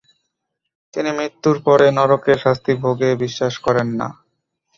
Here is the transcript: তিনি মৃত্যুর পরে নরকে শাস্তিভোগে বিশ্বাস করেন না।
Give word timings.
তিনি 0.93 1.09
মৃত্যুর 1.11 1.57
পরে 1.63 1.85
নরকে 1.91 2.33
শাস্তিভোগে 2.37 3.09
বিশ্বাস 3.15 3.53
করেন 3.57 3.87
না। 3.99 4.07